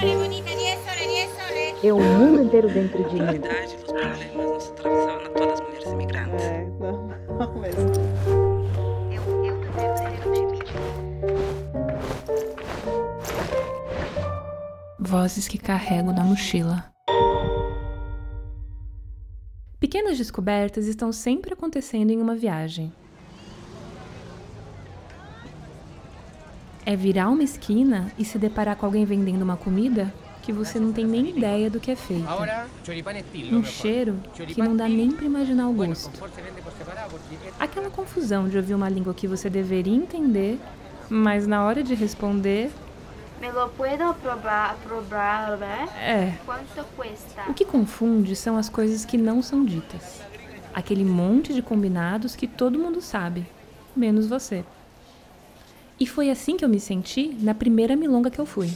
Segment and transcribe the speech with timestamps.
[0.00, 3.20] É o mundo inteiro dentro de mim.
[3.20, 6.44] realidade dos problemas nos atravessaram todas as mulheres imigrantes.
[6.44, 7.92] É, normal mesmo.
[15.00, 16.92] Vozes que carrego na mochila.
[19.80, 22.92] Pequenas descobertas estão sempre acontecendo em uma viagem.
[26.88, 30.10] É virar uma esquina e se deparar com alguém vendendo uma comida
[30.40, 32.26] que você não tem nem ideia do que é feito.
[33.52, 36.10] Um cheiro que não dá nem para imaginar o gosto.
[37.60, 40.58] Aquela confusão de ouvir uma língua que você deveria entender,
[41.10, 42.70] mas na hora de responder,
[43.38, 45.88] Me lo puedo probar, probar, né?
[46.00, 46.38] é.
[46.46, 47.42] Quanto cuesta?
[47.50, 50.22] O que confunde são as coisas que não são ditas.
[50.72, 53.46] Aquele monte de combinados que todo mundo sabe,
[53.94, 54.64] menos você.
[56.00, 58.70] E foi assim que eu me senti na primeira milonga que eu fui.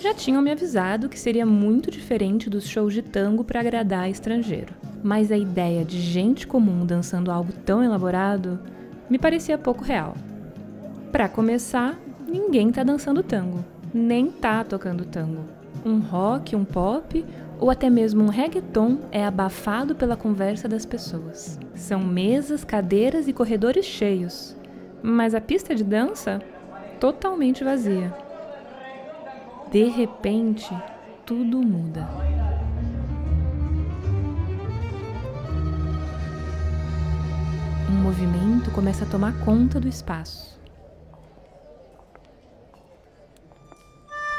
[0.00, 4.74] Já tinham me avisado que seria muito diferente dos shows de tango para agradar estrangeiro,
[5.02, 8.58] mas a ideia de gente comum dançando algo tão elaborado
[9.08, 10.14] me parecia pouco real.
[11.10, 13.64] Para começar, ninguém tá dançando tango,
[13.94, 15.44] nem tá tocando tango.
[15.84, 17.24] Um rock, um pop
[17.58, 21.58] ou até mesmo um reggaeton é abafado pela conversa das pessoas.
[21.74, 24.56] São mesas, cadeiras e corredores cheios,
[25.02, 26.40] mas a pista de dança
[27.00, 28.14] totalmente vazia.
[29.70, 30.70] De repente,
[31.24, 32.08] tudo muda.
[37.90, 40.55] Um movimento começa a tomar conta do espaço.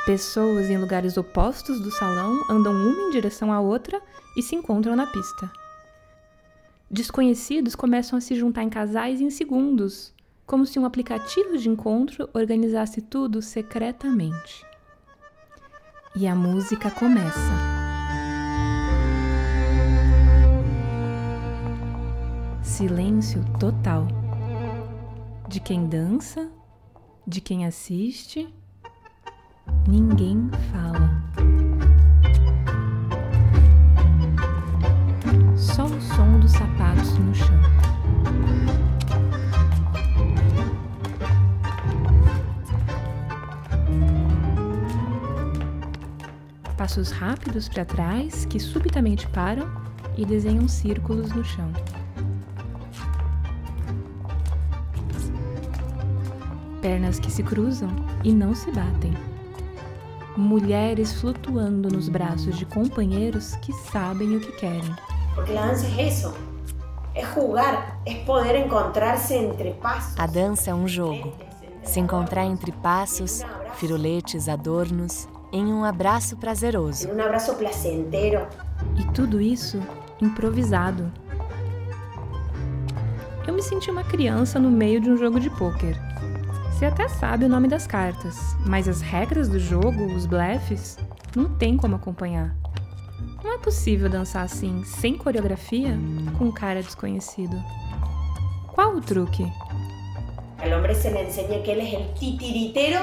[0.07, 4.01] Pessoas em lugares opostos do salão andam uma em direção à outra
[4.37, 5.51] e se encontram na pista.
[6.89, 10.13] Desconhecidos começam a se juntar em casais em segundos,
[10.45, 14.65] como se um aplicativo de encontro organizasse tudo secretamente.
[16.15, 17.51] E a música começa.
[22.63, 24.07] Silêncio total.
[25.49, 26.49] De quem dança,
[27.27, 28.47] de quem assiste,
[29.87, 31.09] ninguém fala.
[35.55, 37.59] Só o som dos sapatos no chão.
[46.77, 49.69] Passos rápidos para trás que subitamente param
[50.17, 51.71] e desenham círculos no chão.
[56.81, 57.89] Pernas que se cruzam
[58.23, 59.13] e não se batem.
[60.37, 64.95] Mulheres flutuando nos braços de companheiros que sabem o que querem.
[65.33, 66.33] Porque la danza es eso.
[67.15, 70.13] Es jugar, es poder encontrarse entre pasos.
[70.19, 71.33] A dança é um jogo.
[71.83, 73.43] Se encontrar entre passos,
[73.77, 77.07] firuletes, adornos, em um abraço prazeroso.
[77.07, 78.45] En un abrazo placentero.
[78.95, 79.81] E tudo isso
[80.21, 81.11] improvisado.
[83.47, 85.97] Eu me senti uma criança no meio de um jogo de pôquer.
[86.77, 90.95] Você até sabe o nome das cartas, mas as regras do jogo, os blefes,
[91.35, 92.55] não tem como acompanhar.
[93.43, 95.97] Não é possível dançar assim, sem coreografia,
[96.37, 97.59] com um cara desconhecido.
[98.67, 99.51] Qual o truque?
[100.59, 102.99] Al hombre se le enseña que él es el titiritero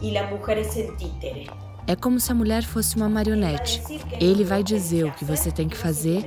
[0.00, 1.50] y la mujer es el títere.
[1.88, 3.82] É como se a mulher fosse uma marionete.
[4.20, 6.24] Ele vai dizer o que você tem que fazer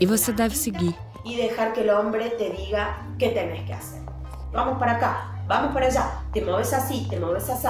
[0.00, 0.94] e você deve seguir.
[1.26, 4.00] Y dejar que el hombre te diga qué tenés que hacer.
[4.50, 6.22] Vamos para acá, vamos para allá.
[6.32, 7.68] Te mueves así, te mueves así.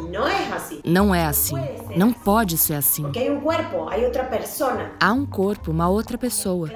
[0.00, 0.80] Y no es así.
[0.84, 1.56] Não é assim.
[1.96, 3.02] Não pode ser assim.
[3.02, 4.92] Porque hay un cuerpo, hay otra persona.
[4.98, 6.70] Há um corpo, uma outra pessoa.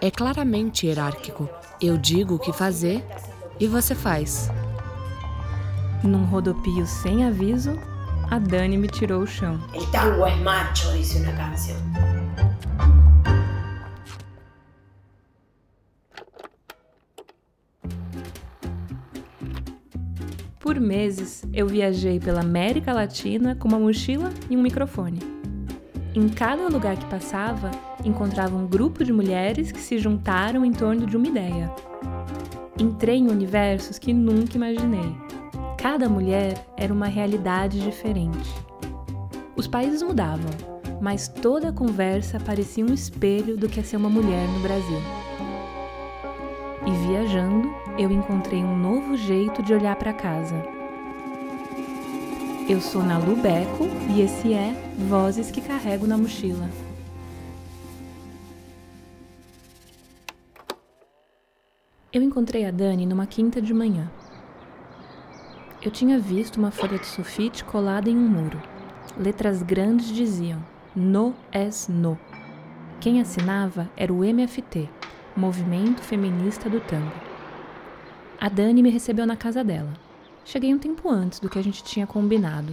[0.00, 1.48] É claramente hierárquico.
[1.80, 3.04] Eu digo o que fazer
[3.58, 4.50] e você faz.
[6.02, 7.78] Num rodopio sem aviso,
[8.30, 9.58] a Dani me tirou o chão.
[9.74, 12.09] El tango es macho, dice una canción.
[20.80, 25.18] Meses, eu viajei pela América Latina com uma mochila e um microfone.
[26.14, 27.70] Em cada lugar que passava,
[28.04, 31.70] encontrava um grupo de mulheres que se juntaram em torno de uma ideia.
[32.78, 35.14] Entrei em universos que nunca imaginei.
[35.76, 38.50] Cada mulher era uma realidade diferente.
[39.54, 40.50] Os países mudavam,
[41.00, 45.00] mas toda a conversa parecia um espelho do que é ser uma mulher no Brasil.
[46.86, 50.79] E viajando, eu encontrei um novo jeito de olhar para casa.
[52.70, 54.72] Eu sou Nalu Beco e esse é
[55.08, 56.70] Vozes que Carrego na Mochila.
[62.12, 64.08] Eu encontrei a Dani numa quinta de manhã.
[65.82, 68.62] Eu tinha visto uma folha de sulfite colada em um muro.
[69.18, 70.64] Letras grandes diziam:
[70.94, 72.16] No es no.
[73.00, 74.88] Quem assinava era o MFT,
[75.36, 77.10] Movimento Feminista do Tango.
[78.40, 80.09] A Dani me recebeu na casa dela.
[80.50, 82.72] Cheguei um tempo antes do que a gente tinha combinado.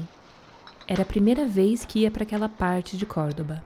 [0.88, 3.64] Era a primeira vez que ia para aquela parte de Córdoba.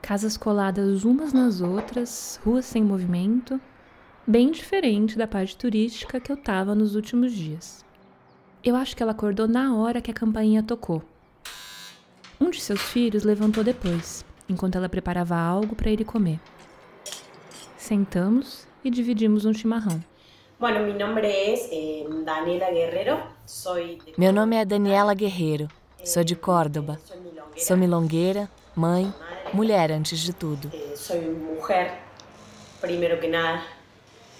[0.00, 3.60] Casas coladas umas nas outras, ruas sem movimento,
[4.24, 7.84] bem diferente da parte turística que eu estava nos últimos dias.
[8.62, 11.02] Eu acho que ela acordou na hora que a campainha tocou.
[12.40, 16.38] Um de seus filhos levantou depois, enquanto ela preparava algo para ele comer.
[17.76, 20.00] Sentamos e dividimos um chimarrão.
[20.62, 23.18] Bueno, mi nombre es eh, Daniela Guerrero.
[23.44, 25.66] Soy de Meu nome é Daniela Guerreiro,
[26.04, 27.00] sou de Córdoba.
[27.04, 27.66] Soy milonguera.
[27.66, 29.12] Sou milongueira, mãe,
[29.52, 30.70] mulher antes de tudo.
[30.72, 31.94] Eh, soy mujer,
[32.80, 33.64] primero que nada.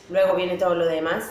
[0.08, 1.28] Luego viene todo lo demás.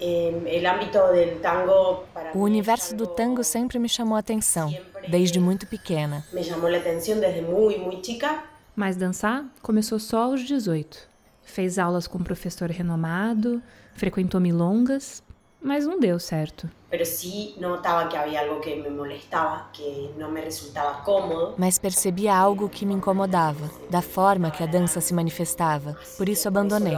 [0.00, 4.74] Eh, el ámbito del tango para O universo do tango sempre me chamou a atenção,
[5.08, 6.26] desde muito pequena.
[6.32, 8.42] me llamó la atención desde muy, muy chica.
[8.74, 11.11] Mas dançar começou só aos 18.
[11.52, 13.62] Fez aulas com um professor renomado,
[13.92, 15.22] frequentou milongas,
[15.60, 16.66] mas não deu certo.
[16.88, 21.54] Pero sí notaba que había algo que me molestaba, que no me resultaba cómodo.
[21.58, 25.94] Mas percebia algo que me incomodava, da forma que a dança se manifestava.
[26.16, 26.96] Por isso abandonei.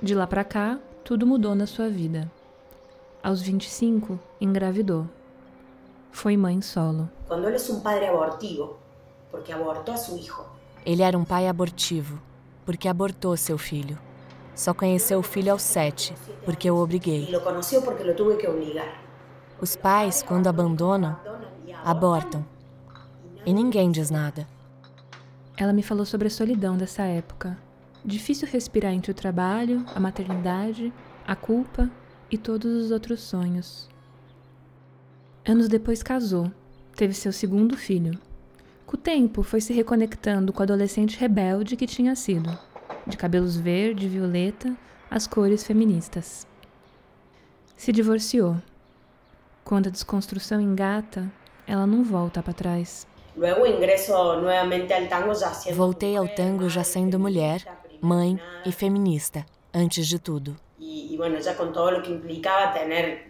[0.00, 2.32] De lá pra cá, tudo mudou na sua vida.
[3.22, 5.06] Aos 25, engravidou.
[6.10, 7.10] Foi mãe solo.
[7.28, 8.78] Él es un padre abortivo,
[9.30, 10.46] porque abortó a su hijo,
[10.86, 12.18] Ele era um pai abortivo,
[12.68, 13.98] porque abortou seu filho.
[14.54, 17.26] Só conheceu o filho aos sete, porque o y obriguei.
[19.58, 21.18] Os pais, quando abandonam,
[21.82, 22.44] abortam.
[23.46, 24.46] E ninguém diz nada.
[25.56, 27.56] Ela me falou sobre a solidão dessa época.
[28.04, 30.92] Difícil respirar entre o trabalho, a maternidade,
[31.26, 31.90] a culpa
[32.30, 33.88] e todos os outros sonhos.
[35.42, 36.52] Anos depois casou,
[36.94, 38.20] teve seu segundo filho.
[38.88, 42.58] Com o tempo, foi se reconectando com o adolescente rebelde que tinha sido,
[43.06, 44.74] de cabelos verde e violeta,
[45.10, 46.46] as cores feministas.
[47.76, 48.56] Se divorciou.
[49.62, 51.30] Quando a desconstrução engata,
[51.66, 53.06] ela não volta para trás.
[55.52, 57.62] Siendo Voltei ao tango já sendo mulher,
[58.00, 59.44] mãe e feminista,
[59.74, 60.56] antes de tudo.
[60.80, 63.27] Y bueno, ya con todo lo que implicaba tener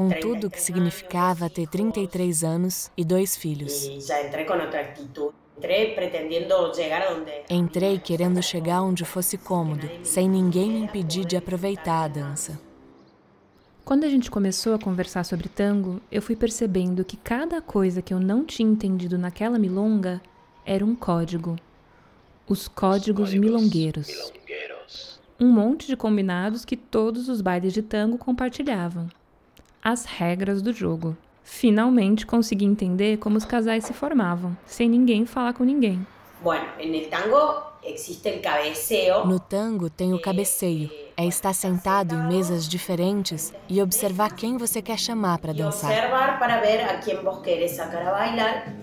[0.00, 3.86] Com 33 tudo que significava ter hijos, 33 anos e dois filhos.
[7.50, 12.58] Entrei querendo chegar onde fosse cômodo, sem ninguém me impedir de aproveitar a dança.
[13.84, 18.14] Quando a gente começou a conversar sobre tango, eu fui percebendo que cada coisa que
[18.14, 20.18] eu não tinha entendido naquela milonga
[20.64, 21.56] era um código.
[22.48, 24.32] Os códigos milongueiros.
[25.38, 29.10] Um monte de combinados que todos os bailes de tango compartilhavam.
[29.82, 31.16] As regras do jogo.
[31.42, 36.06] Finalmente consegui entender como os casais se formavam, sem ninguém falar com ninguém.
[36.42, 39.26] Bueno, en el tango existe el cabeceo.
[39.26, 44.82] No tango tem o cabeceio, é estar sentado em mesas diferentes e observar quem você
[44.82, 45.90] quer chamar para dançar.
[45.90, 48.74] observar para ver a quién vos querés sacar a bailar.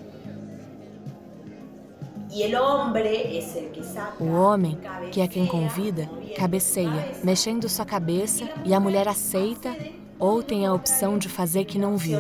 [4.20, 4.78] O homem,
[5.12, 9.76] que é quem convida, cabeceia, mexendo sua cabeça e a mulher aceita
[10.19, 12.19] ou tem a opção de fazer que não viu.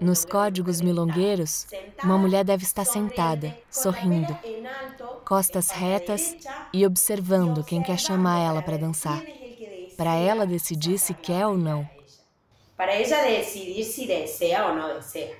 [0.00, 1.66] Nos códigos milongueiros,
[2.02, 4.36] uma mulher deve estar sentada, sorrindo,
[5.24, 6.36] costas retas
[6.72, 9.22] e observando quem quer chamar ela para dançar,
[9.96, 11.88] para ela decidir se quer ou não.
[12.78, 15.36] para ella decidir si desea o no desea.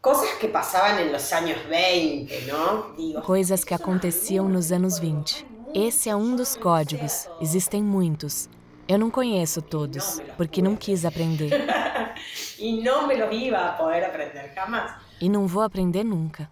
[0.00, 2.94] Cosas que pasaban en los años 20, ¿no?
[2.96, 5.44] Digo, Coisas que aconteciam nos anos 20.
[5.74, 8.48] Esse é um dos códigos, existem muitos.
[8.88, 11.50] Eu não conheço todos, porque não quis aprender
[12.58, 14.92] y no me los iba a poder aprender jamás.
[15.20, 16.50] e não vou aprender nunca.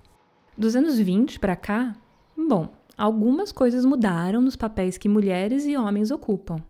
[0.56, 1.96] Dos anos 20 para cá,
[2.36, 6.62] bom, algumas coisas mudaram nos papéis que mulheres e homens ocupam.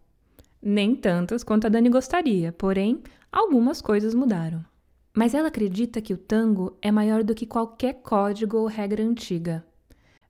[0.61, 4.65] Nem tantas quanto a Dani gostaria, porém, algumas coisas mudaram.
[5.15, 9.65] Mas ela acredita que o tango é maior do que qualquer código ou regra antiga.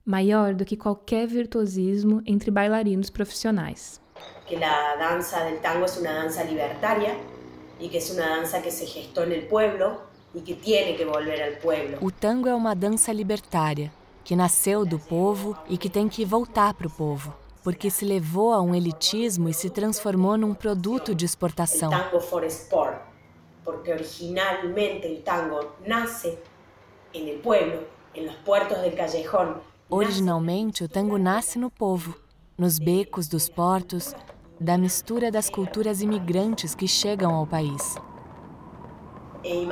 [0.09, 4.01] Maior do que qualquer virtuosismo entre bailarinos profissionais.
[4.47, 7.15] Que la danza del tango es una danza libertaria
[7.79, 10.01] y que es una danza que se en el pueblo
[10.33, 11.99] y que tiene que volver al pueblo.
[12.01, 13.91] O tango é uma dança libertária,
[14.23, 17.31] que nasceu do povo e que tem que voltar para o povo,
[17.63, 21.91] porque se levou a um elitismo e se transformou num produto de exportação.
[21.91, 22.97] tango for sport,
[23.63, 26.39] porque originalmente el tango nace
[27.13, 27.83] en el pueblo,
[28.15, 29.68] en los puertos del callejón.
[29.91, 32.15] Originalmente, o tango nasce no povo,
[32.55, 34.13] nos becos dos portos,
[34.59, 37.97] da mistura das culturas imigrantes que chegam ao país.
[39.43, 39.63] Um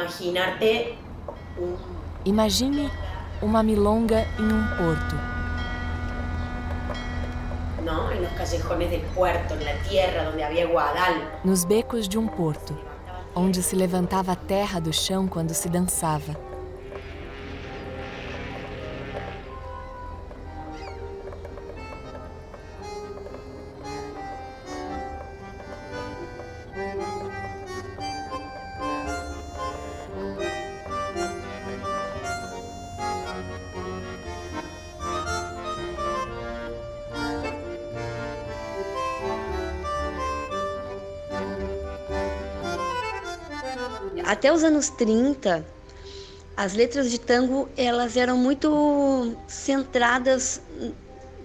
[2.25, 2.89] Imagine
[3.43, 5.15] uma milonga em um porto.
[11.45, 12.75] nos becos de um porto,
[13.35, 16.46] onde se levantava a terra do chão quando se dançava.
[44.27, 45.65] Até os anos 30,
[46.57, 50.61] as letras de tango elas eram muito centradas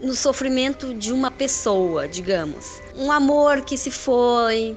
[0.03, 2.83] no sofrimento de uma pessoa, digamos.
[2.97, 4.77] Um amor que se foi,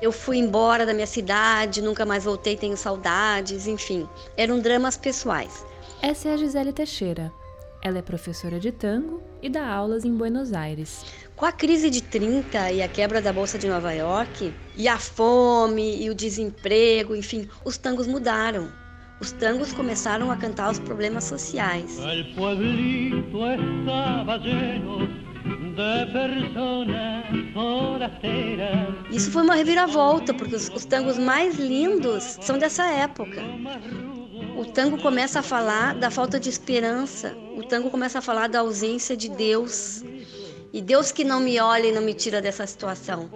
[0.00, 4.08] eu fui embora da minha cidade, nunca mais voltei, tenho saudades, enfim.
[4.38, 5.66] Eram dramas pessoais.
[6.00, 7.30] Essa é a Gisele Teixeira.
[7.84, 11.04] Ela é professora de tango e dá aulas em Buenos Aires.
[11.36, 14.98] Com a crise de 30 e a quebra da Bolsa de Nova York, e a
[14.98, 18.72] fome e o desemprego, enfim, os tangos mudaram.
[19.20, 21.98] Os tangos começaram a cantar os problemas sociais.
[21.98, 25.06] El pueblito estaba lleno
[25.74, 28.94] de personas forasteiras.
[29.10, 33.42] Isso foi uma reviravolta, porque os, os tangos mais lindos são dessa época.
[34.56, 38.60] O tango começa a falar da falta de esperança, o tango começa a falar da
[38.60, 40.02] ausência de Deus.
[40.72, 43.30] E Deus que não me olha e não me tira dessa situação.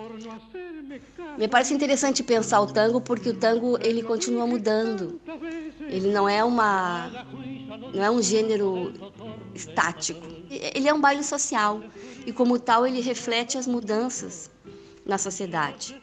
[1.38, 5.20] Me parece interessante pensar o tango porque o tango ele continua mudando.
[5.88, 7.08] Ele não é uma
[7.94, 8.92] não é um gênero
[9.54, 10.26] estático.
[10.50, 11.80] Ele é um baile social
[12.26, 14.50] e como tal ele reflete as mudanças
[15.06, 15.96] na sociedade.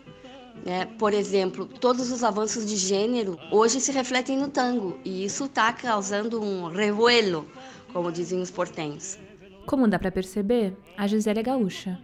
[0.63, 0.85] Né?
[0.97, 5.73] por exemplo, todos os avanços de gênero hoje se refletem no tango e isso está
[5.73, 7.47] causando um revuelo,
[7.91, 9.17] como dizem os portenhos.
[9.65, 11.99] Como dá pra perceber, a Gisele é gaúcha.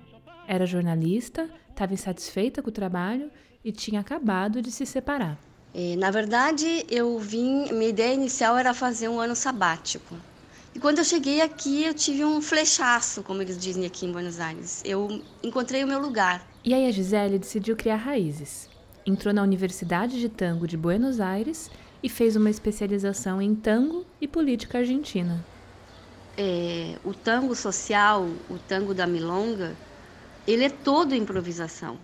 [0.47, 3.29] Era jornalista, estava insatisfeita com o trabalho
[3.63, 5.37] e tinha acabado de se separar.
[5.73, 10.15] E, na verdade, eu vim, minha ideia inicial era fazer um ano sabático.
[10.73, 14.39] E quando eu cheguei aqui, eu tive um flechaço, como eles dizem aqui em Buenos
[14.39, 14.81] Aires.
[14.85, 16.47] Eu encontrei o meu lugar.
[16.63, 18.69] E aí a Gisele decidiu criar raízes.
[19.05, 21.69] Entrou na Universidade de Tango de Buenos Aires
[22.01, 25.43] e fez uma especialização em tango e política argentina.
[26.37, 29.75] É, o tango social, o tango da milonga,
[30.47, 31.97] ele é todo improvisação.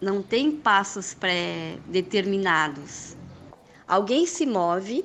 [0.00, 3.16] Não tem passos pré-determinados.
[3.88, 5.04] Alguém se move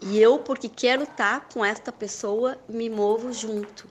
[0.00, 3.88] e eu, porque quero estar com esta pessoa, me movo junto.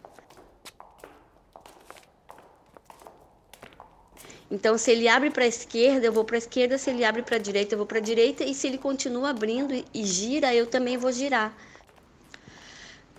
[4.50, 6.78] Então, se ele abre para a esquerda, eu vou para a esquerda.
[6.78, 8.46] Se ele abre para a direita, eu vou para a direita.
[8.46, 11.54] E se ele continua abrindo e, e gira, eu também vou girar.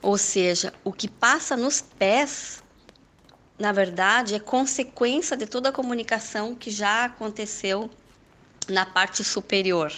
[0.01, 2.63] Ou seja, o que passa nos pés,
[3.59, 7.91] na verdade, é consequência de toda a comunicação que já aconteceu
[8.67, 9.93] na parte superior.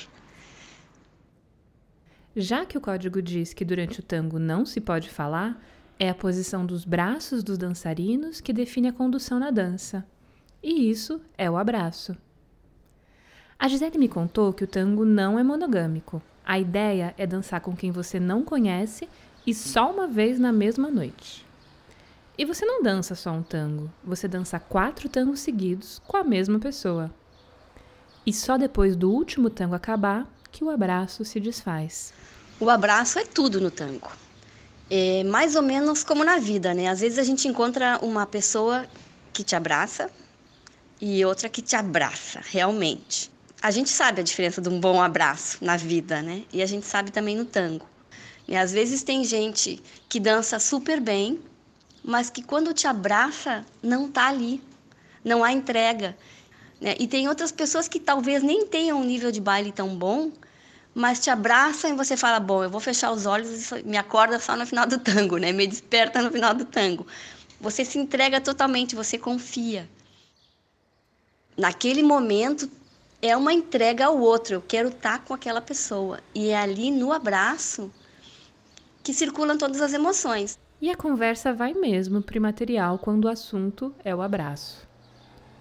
[2.36, 5.60] Já que o código diz que durante o tango não se pode falar,
[5.98, 10.06] é a posição dos braços dos dançarinos que define a condução na dança.
[10.62, 12.16] E isso é o abraço.
[13.58, 16.22] A Gisele me contou que o tango não é monogâmico.
[16.44, 19.08] A ideia é dançar com quem você não conhece
[19.46, 21.44] e só uma vez na mesma noite.
[22.38, 26.58] E você não dança só um tango, você dança quatro tangos seguidos com a mesma
[26.58, 27.12] pessoa.
[28.24, 32.12] E só depois do último tango acabar que o abraço se desfaz.
[32.58, 34.10] O abraço é tudo no tango.
[34.90, 36.88] É mais ou menos como na vida, né?
[36.88, 38.86] Às vezes a gente encontra uma pessoa
[39.32, 40.10] que te abraça
[41.00, 43.30] e outra que te abraça, realmente.
[43.62, 46.44] A gente sabe a diferença de um bom abraço na vida, né?
[46.52, 47.86] E a gente sabe também no tango.
[48.48, 51.40] E às vezes tem gente que dança super bem,
[52.02, 54.62] mas que quando te abraça não tá ali,
[55.24, 56.16] não há entrega.
[56.80, 56.96] Né?
[56.98, 60.32] E tem outras pessoas que talvez nem tenham um nível de baile tão bom,
[60.94, 64.38] mas te abraçam e você fala: Bom, eu vou fechar os olhos e me acorda
[64.38, 65.52] só no final do tango, né?
[65.52, 67.06] me desperta no final do tango.
[67.60, 69.88] Você se entrega totalmente, você confia.
[71.56, 72.70] Naquele momento
[73.20, 76.20] é uma entrega ao outro, eu quero estar com aquela pessoa.
[76.34, 77.90] E é ali no abraço
[79.02, 80.58] que circulam todas as emoções.
[80.80, 84.88] E a conversa vai mesmo pro imaterial quando o assunto é o abraço.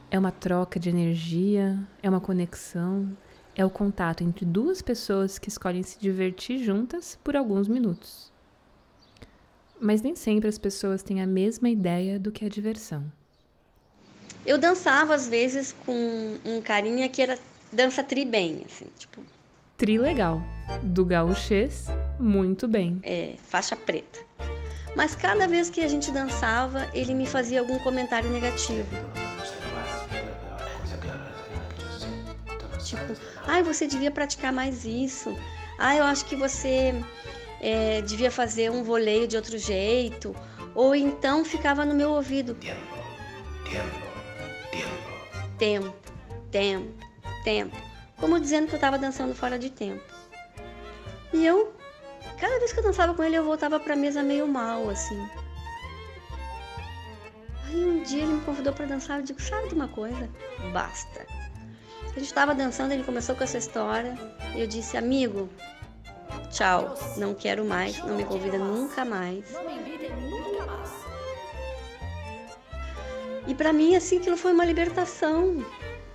[0.09, 3.15] É uma troca de energia, é uma conexão,
[3.55, 8.31] é o contato entre duas pessoas que escolhem se divertir juntas por alguns minutos.
[9.79, 13.03] Mas nem sempre as pessoas têm a mesma ideia do que é diversão.
[14.45, 17.37] Eu dançava às vezes com um carinha que era
[17.71, 19.21] dança tri bem, assim, tipo,
[19.77, 20.41] Tri legal.
[20.83, 21.85] Do gauchês,
[22.19, 22.99] muito bem.
[23.03, 24.19] é, faixa preta.
[24.95, 28.85] Mas cada vez que a gente dançava, ele me fazia algum comentário negativo.
[32.89, 33.13] Tipo,
[33.45, 35.37] ai, você devia praticar mais isso.
[35.77, 36.93] Ah, eu acho que você
[37.61, 40.35] é, devia fazer um voleio de outro jeito.
[40.73, 42.57] Ou então ficava no meu ouvido.
[45.59, 45.93] Tempo,
[46.49, 47.05] tempo,
[47.43, 47.77] tempo.
[48.17, 50.03] Como dizendo que eu estava dançando fora de tempo.
[51.31, 51.71] E eu,
[52.39, 55.29] cada vez que eu dançava com ele, eu voltava pra mesa meio mal, assim.
[57.67, 60.27] Aí um dia ele me convidou pra dançar, eu digo, sabe de uma coisa?
[60.73, 61.38] Basta.
[62.15, 64.17] A gente tava dançando, ele começou com essa história,
[64.55, 65.49] e eu disse, amigo,
[66.51, 69.45] tchau, não quero mais, não me convida nunca mais.
[73.47, 75.65] E pra mim, assim, aquilo foi uma libertação,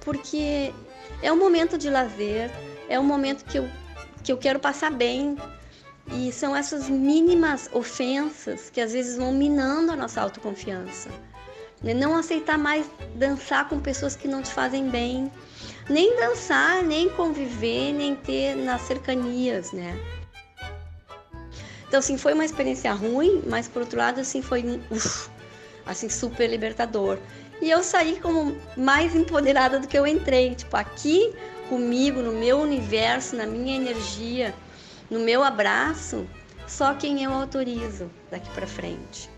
[0.01, 0.73] porque
[1.23, 2.51] é um momento de lazer,
[2.89, 3.69] é um momento que eu,
[4.23, 5.37] que eu quero passar bem,
[6.13, 11.09] e são essas mínimas ofensas que às vezes vão minando a nossa autoconfiança.
[11.83, 11.95] Né?
[11.95, 15.31] Não aceitar mais dançar com pessoas que não te fazem bem,
[15.89, 19.99] nem dançar, nem conviver, nem ter nas cercanias, né?
[21.87, 25.29] Então, assim, foi uma experiência ruim, mas por outro lado, assim, foi um, uf,
[25.87, 27.19] assim, super libertador.
[27.61, 31.33] E eu saí como mais empoderada do que eu entrei, tipo, aqui
[31.69, 34.55] comigo, no meu universo, na minha energia,
[35.09, 36.27] no meu abraço,
[36.67, 39.31] só quem eu autorizo daqui para frente.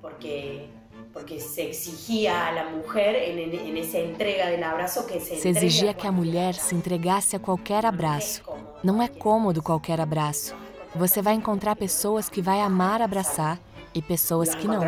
[0.00, 0.68] Porque,
[1.12, 5.36] porque se exigía a la mujer en, en- en esa entrega del abrazo que se,
[5.36, 8.42] Se exigia que a mulher se entregasse a qualquer abraço.
[8.82, 10.54] Não é cômodo qualquer abraço.
[10.94, 13.58] Você vai encontrar pessoas que vai amar abraçar
[13.94, 14.80] e pessoas que não.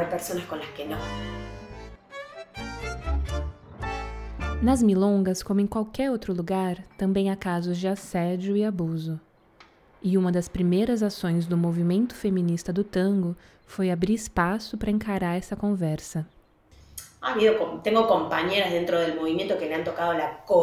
[4.62, 9.20] Nas milongas, como em qualquer outro lugar, também há casos de assédio e abuso.
[10.00, 13.36] E uma das primeiras ações do movimento feminista do tango
[13.72, 16.26] foi abrir espaço para encarar essa conversa.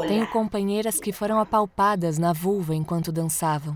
[0.08, 3.76] Tenho companheiras que foram apalpadas na vulva enquanto dançavam.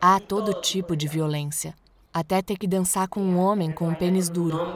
[0.00, 1.74] Há todo tipo de violência.
[2.12, 4.72] Até ter que dançar com um homem com um pênis duro.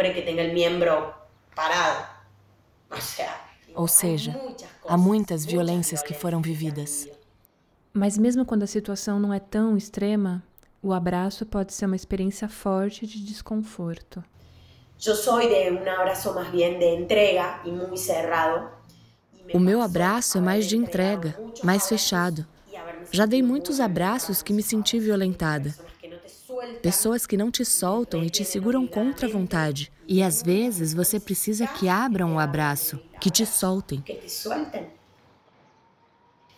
[3.76, 4.34] Ou seja,
[4.88, 7.08] há muitas violências que foram vividas.
[7.92, 10.42] Mas mesmo quando a situação não é tão extrema,
[10.82, 14.22] o abraço pode ser uma experiência forte de desconforto.
[15.00, 18.70] Yo soy de un abrazo más bien de entrega y muy cerrado.
[19.54, 22.46] O meu abraço é mais de entrega, mais fechado.
[23.10, 25.74] Já dei muitos abraços que me senti violentada.
[26.82, 29.90] Pessoas que não te soltam e te seguram contra a vontade.
[30.06, 34.00] E às vezes você precisa que abram o abraço, que te soltem.
[34.02, 34.82] que te suelten.
[34.82, 34.96] En la transmisión del tango,
[36.18, 36.57] cuando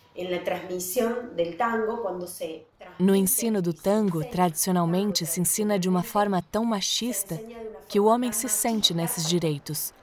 [2.99, 7.39] No ensino do tango, tradicionalmente se ensina de uma forma tão machista
[7.87, 9.93] que o homem se sente nesses direitos.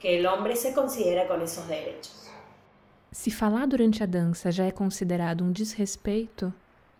[3.10, 6.52] se falar durante a dança já é considerado um desrespeito,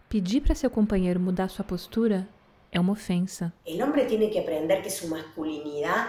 [0.08, 2.28] pedir para seu companheiro mudar sua postura
[2.72, 3.52] é uma ofensa.
[3.64, 6.08] El hombre tiene que aprender que su masculinidad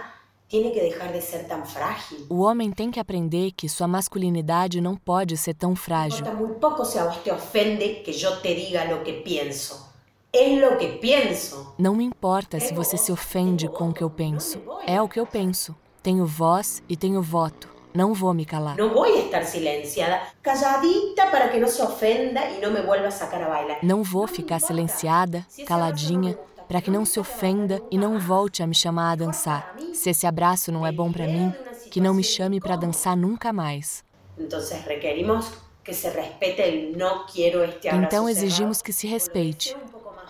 [0.50, 2.26] tiene que dejar de ser tan frágil.
[2.28, 6.18] O homem tem que aprender que sua masculinidade não pode ser tão frágil.
[6.18, 9.88] Importa muy poco si a vos te ofende que yo te diga lo que pienso.
[10.32, 11.72] Es lo que pienso.
[11.78, 14.60] Não me importa se você se ofende com o que eu penso.
[14.86, 15.74] É o que eu penso.
[16.02, 17.68] Tenho voz e tenho voto.
[17.92, 18.76] Não vou me calar.
[18.76, 23.08] No voy a estar silenciada, calladita para que no se ofenda y no me vuelva
[23.08, 23.78] a sacar a bailar.
[23.82, 26.38] Não vou ficar silenciada, caladinha,
[26.70, 29.74] para que não se ofenda e não volte a me chamar a dançar.
[29.92, 31.52] Se esse abraço não é bom para mim,
[31.90, 34.04] que não me chame para dançar nunca mais.
[34.38, 35.50] Entonces requerimos
[35.82, 39.76] que se respete el no quiero este abrazo Então exigimos que se respeite.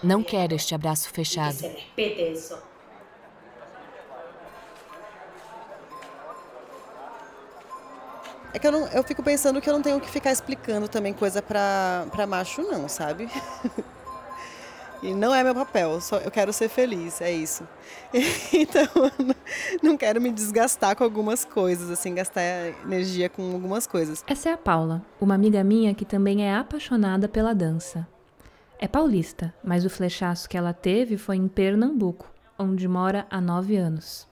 [0.03, 1.59] Não quero este abraço fechado.
[8.55, 11.13] É que eu, não, eu fico pensando que eu não tenho que ficar explicando também
[11.13, 13.29] coisa pra, pra macho, não, sabe?
[15.03, 17.67] E não é meu papel, só, eu quero ser feliz, é isso.
[18.53, 18.87] Então,
[19.83, 22.43] não quero me desgastar com algumas coisas, assim, gastar
[22.85, 24.25] energia com algumas coisas.
[24.27, 28.07] Essa é a Paula, uma amiga minha que também é apaixonada pela dança.
[28.79, 32.27] É paulista, mas o flechaço que ela teve foi em Pernambuco,
[32.59, 34.27] onde mora há nove anos.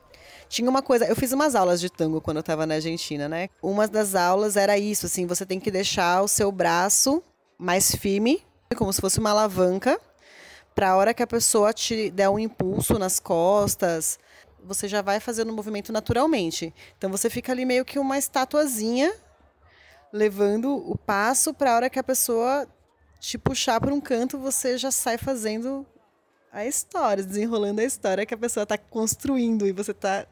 [0.49, 3.49] Tinha uma coisa, eu fiz umas aulas de tango quando eu estava na Argentina, né?
[3.63, 7.23] Uma das aulas era isso, assim, você tem que deixar o seu braço
[7.59, 8.43] mais firme,
[8.77, 10.01] como se fosse uma alavanca,
[10.79, 14.17] para a hora que a pessoa te der um impulso nas costas,
[14.63, 16.73] você já vai fazendo o movimento naturalmente.
[16.97, 19.13] Então você fica ali meio que uma estatuazinha
[20.13, 22.65] levando o passo para a hora que a pessoa
[23.19, 25.85] te puxar para um canto, você já sai fazendo
[26.53, 30.29] a história, desenrolando a história que a pessoa está construindo e você está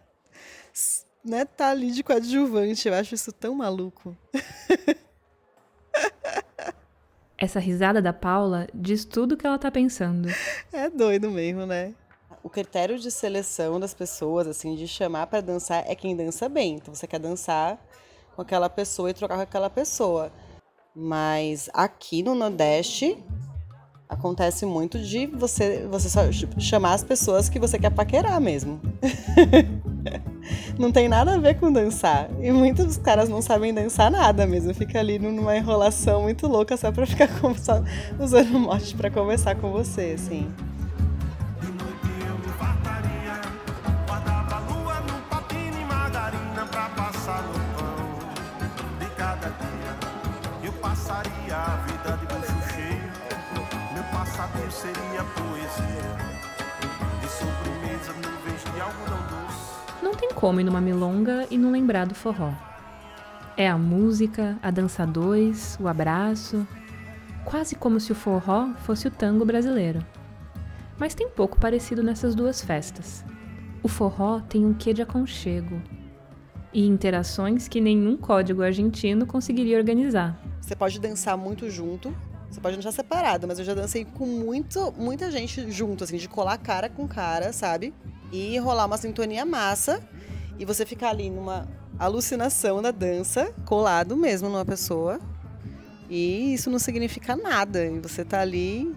[1.24, 2.86] né, tá ali de coadjuvante.
[2.86, 4.16] Eu acho isso tão maluco.
[7.38, 10.28] Essa risada da Paula diz tudo o que ela tá pensando.
[10.72, 11.94] É doido mesmo, né?
[12.42, 16.76] O critério de seleção das pessoas, assim, de chamar para dançar é quem dança bem.
[16.76, 17.78] Então você quer dançar
[18.34, 20.32] com aquela pessoa e trocar com aquela pessoa.
[20.94, 23.22] Mas aqui no Nordeste
[24.08, 26.20] acontece muito de você você só
[26.58, 28.80] chamar as pessoas que você quer paquerar mesmo.
[30.78, 32.28] não tem nada a ver com dançar.
[32.40, 34.72] E muitos dos caras não sabem dançar nada mesmo.
[34.74, 37.82] Fica ali numa enrolação muito louca só pra ficar só
[38.18, 40.48] usando mote para conversar com você, assim.
[54.76, 56.06] Seria poesia.
[57.20, 60.04] De sobremesa, nuvens de algodão doce.
[60.04, 62.52] Não tem como ir numa milonga e não lembrar do forró.
[63.56, 66.68] É a música, a dança dois, o abraço,
[67.42, 70.04] quase como se o forró fosse o tango brasileiro.
[70.98, 73.24] Mas tem pouco parecido nessas duas festas.
[73.82, 75.80] O forró tem um quê de aconchego
[76.70, 80.38] e interações que nenhum código argentino conseguiria organizar.
[80.60, 82.14] Você pode dançar muito junto,
[82.50, 86.28] você pode dançar separado, mas eu já dancei com muito, muita gente junto, assim, de
[86.28, 87.92] colar cara com cara, sabe?
[88.32, 90.02] E rolar uma sintonia massa.
[90.58, 95.20] E você ficar ali numa alucinação da dança, colado mesmo numa pessoa.
[96.08, 97.84] E isso não significa nada.
[97.84, 98.94] E você tá ali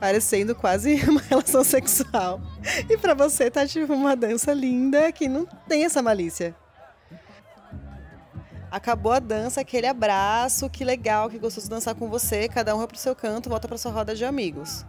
[0.00, 2.40] parecendo quase uma relação sexual.
[2.88, 6.56] E para você tá tipo uma dança linda que não tem essa malícia.
[8.72, 12.86] Acabou a dança, aquele abraço, que legal, que gostoso dançar com você, cada um vai
[12.86, 14.86] pro seu canto, volta pra sua roda de amigos.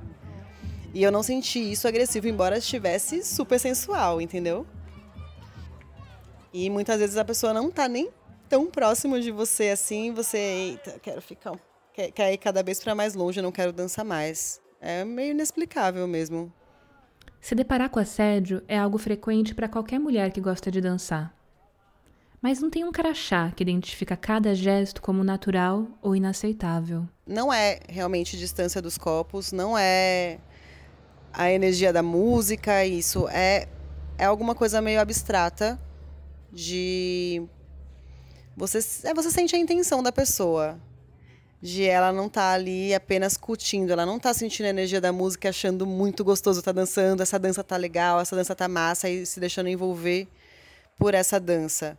[0.94, 4.66] E eu não senti isso agressivo, embora estivesse super sensual, entendeu?
[6.54, 8.10] E muitas vezes a pessoa não tá nem
[8.48, 11.60] tão próximo de você assim, você, eita, quero ficar,
[11.94, 14.62] quer, quer ir cada vez para mais longe, não quero dançar mais.
[14.80, 16.54] É meio inexplicável mesmo.
[17.42, 21.43] Se deparar com assédio é algo frequente para qualquer mulher que gosta de dançar
[22.44, 27.08] mas não tem um crachá que identifica cada gesto como natural ou inaceitável.
[27.26, 30.40] Não é realmente distância dos copos, não é
[31.32, 33.70] a energia da música, isso é
[34.18, 35.80] é alguma coisa meio abstrata
[36.52, 37.42] de
[38.58, 40.78] você é, você sente a intenção da pessoa
[41.62, 45.14] de ela não estar tá ali apenas curtindo, ela não está sentindo a energia da
[45.14, 49.10] música, achando muito gostoso estar tá dançando, essa dança tá legal, essa dança tá massa
[49.10, 50.28] e se deixando envolver
[50.98, 51.98] por essa dança.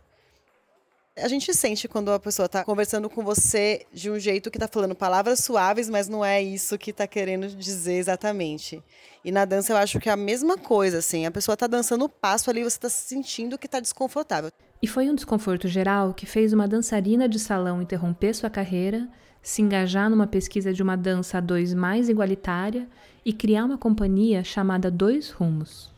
[1.17, 4.67] A gente sente quando a pessoa está conversando com você de um jeito que está
[4.67, 8.83] falando palavras suaves, mas não é isso que está querendo dizer exatamente.
[9.23, 11.25] E na dança eu acho que é a mesma coisa, assim.
[11.25, 14.51] A pessoa está dançando o passo ali, você está sentindo que está desconfortável.
[14.81, 19.07] E foi um desconforto geral que fez uma dançarina de salão interromper sua carreira,
[19.41, 22.89] se engajar numa pesquisa de uma dança a dois mais igualitária
[23.23, 25.89] e criar uma companhia chamada Dois Rumos.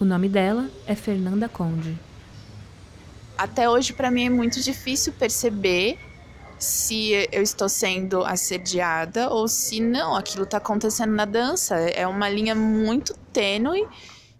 [0.00, 2.09] O nome dela é Fernanda Conde
[3.40, 5.98] até hoje para mim é muito difícil perceber
[6.58, 11.74] se eu estou sendo assediada ou se não, aquilo está acontecendo na dança.
[11.74, 13.88] É uma linha muito tênue.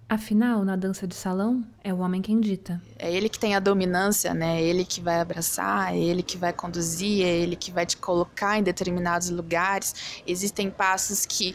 [0.06, 2.82] Afinal, na dança de salão, é o homem quem dita.
[2.98, 4.60] É ele que tem a dominância, né?
[4.60, 7.96] É ele que vai abraçar, é ele que vai conduzir, é ele que vai te
[7.96, 10.22] colocar em determinados lugares.
[10.26, 11.54] Existem passos que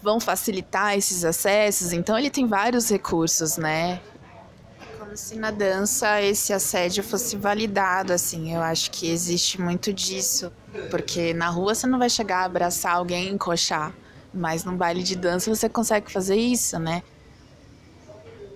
[0.00, 4.00] vão facilitar esses acessos, então ele tem vários recursos, né?
[5.16, 8.54] Se na dança esse assédio fosse validado, assim.
[8.54, 10.52] Eu acho que existe muito disso.
[10.90, 13.94] Porque na rua você não vai chegar a abraçar alguém e encoxar.
[14.32, 17.02] Mas no baile de dança você consegue fazer isso, né?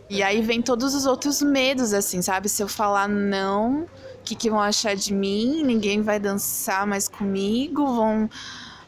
[0.08, 2.48] E aí vem todos os outros medos, assim, sabe?
[2.48, 5.62] Se eu falar não, o que, que vão achar de mim?
[5.62, 8.28] Ninguém vai dançar mais comigo, vão,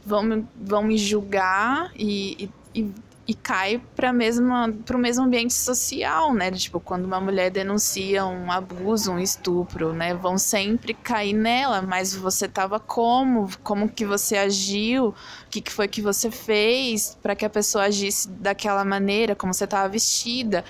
[0.05, 2.95] vão, vão me julgar e, e, e
[3.33, 6.51] e cai para o mesmo ambiente social, né?
[6.51, 10.13] Tipo, quando uma mulher denuncia um abuso, um estupro, né?
[10.15, 13.49] Vão sempre cair nela, mas você tava como?
[13.63, 15.09] Como que você agiu?
[15.09, 15.15] O
[15.51, 19.35] que, que foi que você fez para que a pessoa agisse daquela maneira?
[19.35, 20.63] Como você tava vestida?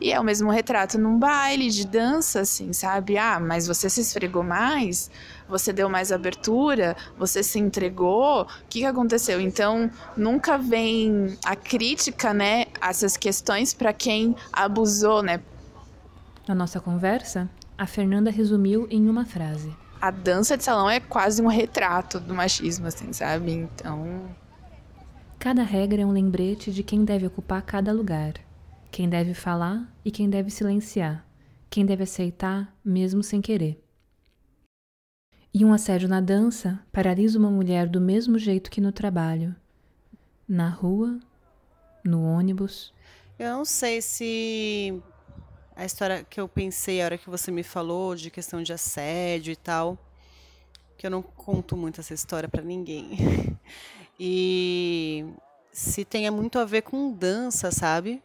[0.00, 3.16] E é o mesmo retrato num baile de dança, assim, sabe?
[3.16, 5.08] Ah, mas você se esfregou mais?
[5.52, 6.96] Você deu mais abertura?
[7.18, 8.44] Você se entregou?
[8.44, 9.38] O que, que aconteceu?
[9.38, 15.42] Então, nunca vem a crítica, né, a essas questões para quem abusou, né?
[16.48, 19.76] Na nossa conversa, a Fernanda resumiu em uma frase.
[20.00, 23.52] A dança de salão é quase um retrato do machismo, assim, sabe?
[23.52, 24.22] Então.
[25.38, 28.32] Cada regra é um lembrete de quem deve ocupar cada lugar,
[28.90, 31.26] quem deve falar e quem deve silenciar,
[31.68, 33.82] quem deve aceitar mesmo sem querer.
[35.54, 39.54] E um assédio na dança paralisa uma mulher do mesmo jeito que no trabalho,
[40.48, 41.20] na rua,
[42.02, 42.90] no ônibus.
[43.38, 44.98] Eu não sei se
[45.76, 49.52] a história que eu pensei a hora que você me falou de questão de assédio
[49.52, 49.98] e tal,
[50.96, 53.58] que eu não conto muito essa história para ninguém.
[54.24, 55.24] E
[55.72, 58.22] se tenha muito a ver com dança, sabe?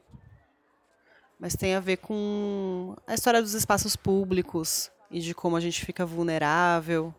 [1.40, 5.86] Mas tem a ver com a história dos espaços públicos e de como a gente
[5.86, 7.14] fica vulnerável.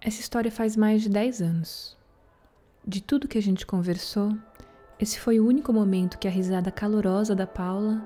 [0.00, 1.96] Essa história faz mais de 10 anos.
[2.86, 4.36] De tudo que a gente conversou,
[4.98, 8.02] esse foi o único momento que a risada calorosa da Paula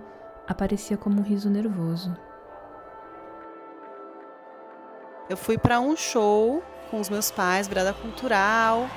[0.46, 2.16] aparecia como um riso nervoso.
[5.28, 8.88] Eu fui para um show com os meus pais, virada cultural.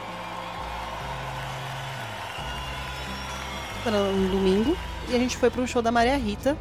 [3.85, 4.75] Era um domingo
[5.09, 6.57] e a gente foi para um show da Maria Rita.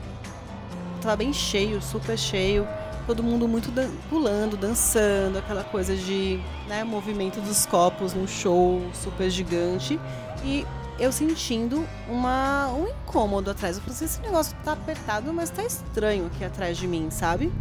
[1.00, 2.66] Tava bem cheio, super cheio.
[3.06, 8.82] Todo mundo muito dan pulando, dançando, aquela coisa de né, movimento dos copos num show
[8.94, 10.00] super gigante.
[10.42, 10.66] E
[10.98, 13.76] eu sentindo uma, um incômodo atrás.
[13.76, 17.52] Eu falei assim, esse negócio tá apertado, mas tá estranho aqui atrás de mim, sabe?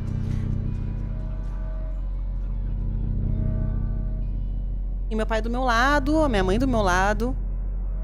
[5.10, 7.36] E meu pai do meu lado, a minha mãe do meu lado.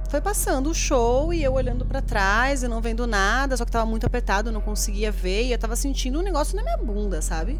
[0.09, 3.71] Foi passando o show e eu olhando para trás e não vendo nada, só que
[3.71, 7.21] tava muito apertado, não conseguia ver e eu tava sentindo um negócio na minha bunda,
[7.21, 7.59] sabe?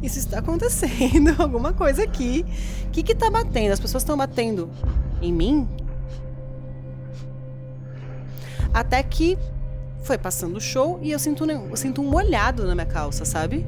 [0.00, 2.44] isso está acontecendo, alguma coisa aqui.
[2.86, 3.72] O que está batendo?
[3.72, 4.70] As pessoas estão batendo
[5.20, 5.68] em mim?
[8.72, 9.36] Até que
[10.02, 13.66] foi passando o show e eu sinto, eu sinto um molhado na minha calça, sabe?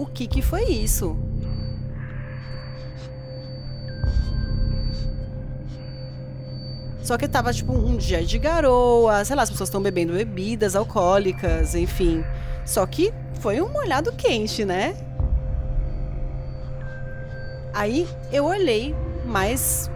[0.00, 1.14] O que que foi isso?
[7.02, 10.74] Só que tava tipo um dia de garoa, sei lá, as pessoas estão bebendo bebidas
[10.74, 12.24] alcoólicas, enfim.
[12.64, 14.96] Só que foi um molhado quente, né?
[17.74, 18.94] Aí eu olhei,
[19.26, 19.90] mas,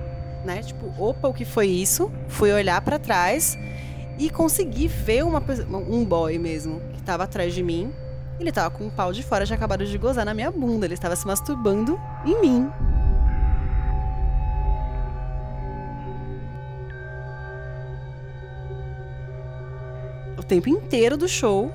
[0.45, 2.12] né, tipo, opa, o que foi isso?
[2.29, 3.57] Fui olhar para trás
[4.19, 5.43] e consegui ver uma,
[5.88, 7.90] um boy mesmo que tava atrás de mim.
[8.38, 10.87] Ele tava com um pau de fora, já acabaram de gozar na minha bunda.
[10.87, 12.70] Ele estava se masturbando em mim.
[20.37, 21.73] O tempo inteiro do show,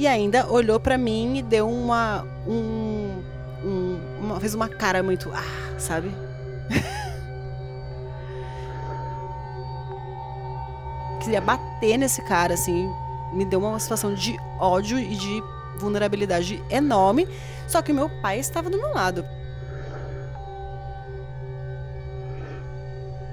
[0.00, 3.22] e ainda olhou para mim e deu uma, um,
[3.62, 6.10] um, uma fez uma cara muito, ah, sabe?
[11.20, 12.90] Queria bater nesse cara assim,
[13.32, 15.42] me deu uma situação de ódio e de
[15.78, 17.28] vulnerabilidade enorme,
[17.66, 19.24] só que meu pai estava do meu lado.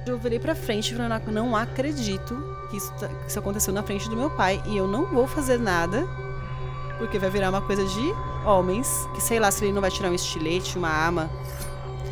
[0.05, 2.37] Eu virei pra frente e falei, não acredito
[2.69, 5.27] que isso, tá, que isso aconteceu na frente do meu pai e eu não vou
[5.27, 6.07] fazer nada
[6.97, 8.13] porque vai virar uma coisa de
[8.45, 9.07] homens.
[9.13, 11.29] Que sei lá se ele não vai tirar um estilete, uma arma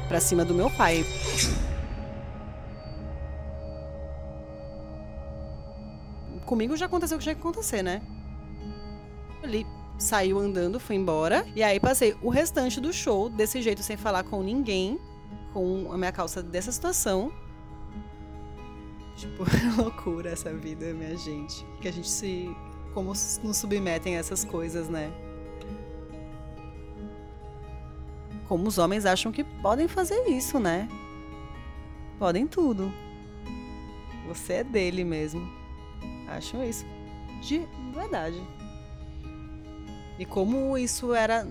[0.07, 1.05] pra cima do meu pai.
[6.45, 8.01] Comigo já aconteceu o que tinha que acontecer, né?
[9.41, 9.65] Ele
[9.97, 11.45] saiu andando, foi embora.
[11.55, 14.99] E aí passei o restante do show desse jeito, sem falar com ninguém,
[15.53, 17.31] com a minha calça dessa situação.
[19.15, 19.43] Tipo,
[19.81, 21.65] loucura essa vida, minha gente.
[21.81, 22.55] Que a gente se
[22.93, 25.11] como nos submetem a essas coisas, né?
[28.47, 30.87] Como os homens acham que podem fazer isso, né?
[32.17, 32.91] Podem tudo.
[34.27, 35.54] Você é dele mesmo.
[36.27, 36.85] Acham isso
[37.41, 38.41] de verdade.
[40.17, 41.45] E como isso era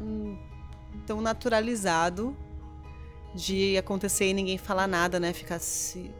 [1.06, 2.36] tão naturalizado
[3.34, 5.32] de acontecer e ninguém falar nada, né?
[5.32, 6.10] Ficar se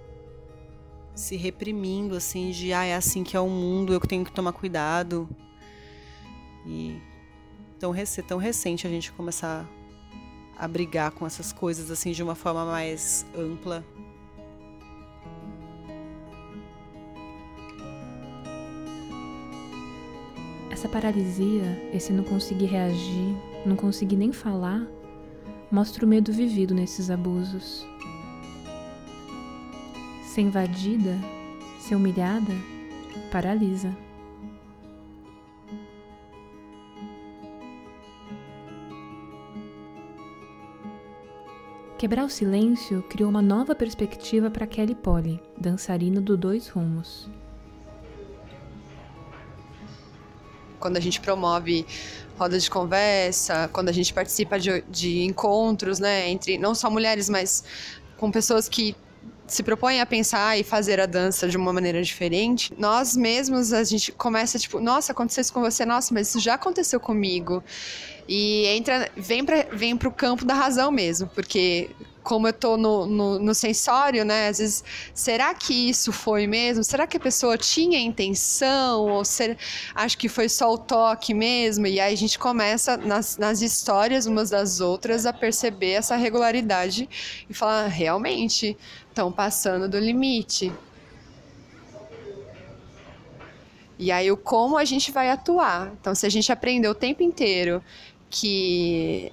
[1.15, 4.53] se reprimindo, assim, de ah, é assim que é o mundo, eu tenho que tomar
[4.53, 5.29] cuidado.
[6.67, 7.01] E
[7.79, 9.65] tão, rec tão recente a gente começar
[10.59, 13.85] a brigar com essas coisas, assim, de uma forma mais ampla.
[20.75, 24.85] Essa paralisia, esse não conseguir reagir, não conseguir nem falar,
[25.71, 27.87] mostra o medo vivido nesses abusos.
[30.25, 31.17] Ser invadida,
[31.79, 32.53] ser humilhada,
[33.31, 33.97] paralisa.
[41.97, 47.31] Quebrar o silêncio criou uma nova perspectiva para Kelly Polly, dançarina do Dois Rumos.
[50.85, 51.87] Quando a gente promove
[52.39, 57.31] rodas de conversa, quando a gente participa de, de encontros, né, entre não só mulheres,
[57.31, 57.65] mas
[58.19, 58.95] com pessoas que
[59.47, 63.83] se propõem a pensar e fazer a dança de uma maneira diferente, nós mesmos a
[63.83, 67.65] gente começa tipo, nossa, aconteceu isso com você, nossa, mas isso já aconteceu comigo.
[68.29, 71.89] E entra, vem para vem o campo da razão mesmo, porque
[72.25, 74.49] como eu tô no, no, no, sensório, né?
[74.49, 76.83] Às vezes, será que isso foi mesmo?
[76.83, 79.03] Será que a pessoa tinha intenção?
[79.03, 79.59] Ou ser,
[79.95, 81.87] acho que foi só o toque mesmo?
[81.87, 87.09] E aí a gente começa nas, nas histórias umas das outras a perceber essa regularidade
[87.49, 88.77] e falar, realmente,
[89.11, 90.73] estão passando do limite.
[93.99, 95.93] E aí o como a gente vai atuar.
[96.01, 97.83] Então, se a gente aprender o tempo inteiro
[98.31, 99.31] que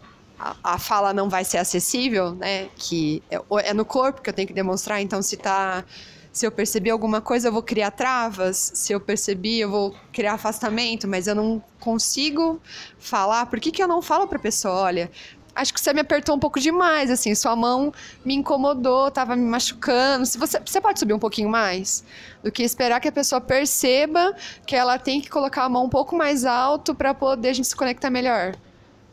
[0.63, 2.69] a, fala não vai ser acessível, né?
[2.75, 5.01] Que é, é, no corpo que eu tenho que demonstrar.
[5.01, 5.83] Então, se tá,
[6.31, 8.71] se eu perceber alguma coisa, eu vou criar travas.
[8.75, 11.07] Se eu perceber, eu vou criar afastamento.
[11.07, 12.61] Mas eu não consigo
[12.99, 13.45] falar.
[13.45, 14.73] Por que, que eu não falo para a pessoa?
[14.73, 15.11] Olha,
[15.55, 19.43] acho que você me apertou um pouco demais, assim, sua mão me incomodou, tava me
[19.43, 20.25] machucando.
[20.25, 22.03] Se você, você pode subir um pouquinho mais,
[22.41, 24.33] do que esperar que a pessoa perceba
[24.65, 27.67] que ela tem que colocar a mão um pouco mais alto para poder a gente
[27.67, 28.55] se conectar melhor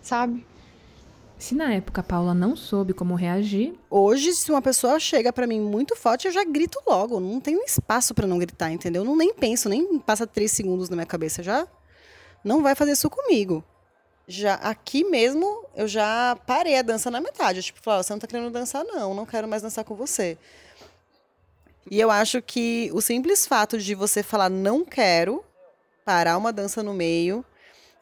[0.08, 0.44] sabe?
[1.38, 5.46] Se na época a Paula não soube como reagir, hoje se uma pessoa chega para
[5.46, 9.04] mim muito forte, eu já grito logo, não tenho espaço para não gritar, entendeu?
[9.04, 11.66] Não nem penso, nem passa três segundos na minha cabeça já.
[12.42, 13.62] Não vai fazer isso comigo.
[14.26, 17.60] Já aqui mesmo, eu já parei a dança na metade.
[17.60, 20.36] Eu, tipo, falei, você não tá querendo dançar não, não quero mais dançar com você.
[21.88, 25.44] E eu acho que o simples fato de você falar não quero,
[26.04, 27.44] parar uma dança no meio,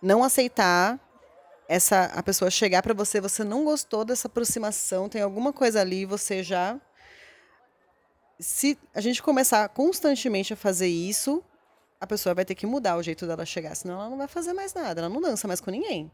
[0.00, 0.98] não aceitar,
[1.68, 6.04] essa a pessoa chegar para você, você não gostou dessa aproximação, tem alguma coisa ali,
[6.04, 6.80] você já
[8.38, 11.42] se a gente começar constantemente a fazer isso,
[12.00, 14.52] a pessoa vai ter que mudar o jeito dela chegar, senão ela não vai fazer
[14.52, 16.10] mais nada, ela não dança mais com ninguém.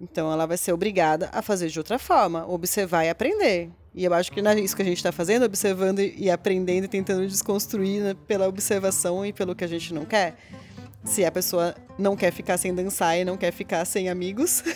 [0.00, 3.70] Então ela vai ser obrigada a fazer de outra forma, observar e aprender.
[3.94, 6.88] E eu acho que é isso que a gente está fazendo, observando e aprendendo e
[6.88, 10.36] tentando desconstruir né, pela observação e pelo que a gente não quer
[11.04, 14.64] se a pessoa não quer ficar sem dançar e não quer ficar sem amigos.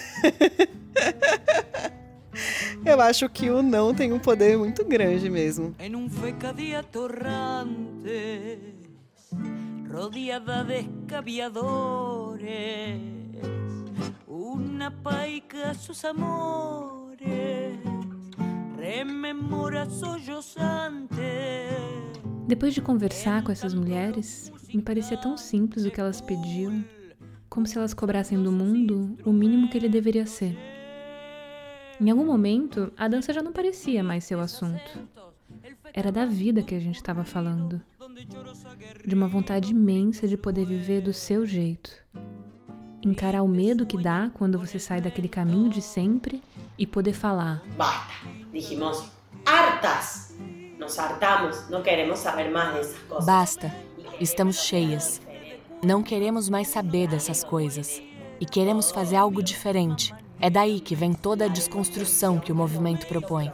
[2.85, 5.75] Eu acho que o não tem um poder muito grande mesmo.
[5.79, 6.09] Em um
[9.91, 12.47] rodeada de escaviadores,
[14.27, 17.81] una paica sus amores,
[18.79, 21.19] rememora sollozante.
[22.48, 26.82] Depois de conversar com essas mulheres, me parecia tão simples o que elas pediam,
[27.46, 30.56] como se elas cobrassem do mundo o mínimo que ele deveria ser.
[32.00, 34.98] Em algum momento, a dança já não parecia mais seu assunto.
[35.92, 37.82] Era da vida que a gente estava falando.
[39.04, 41.90] De uma vontade imensa de poder viver do seu jeito.
[43.04, 46.42] Encarar o medo que dá quando você sai daquele caminho de sempre
[46.78, 47.62] e poder falar.
[47.76, 48.14] Basta,
[48.50, 49.04] dijimos
[49.44, 50.34] hartas
[50.88, 53.27] nos hartamos, não queremos saber mais dessas coisas.
[53.27, 53.74] Basta,
[54.18, 55.20] estamos cheias.
[55.85, 58.03] Não queremos mais saber dessas coisas.
[58.40, 60.14] E queremos fazer algo diferente.
[60.40, 63.53] É daí que vem toda a desconstrução que o movimento propõe.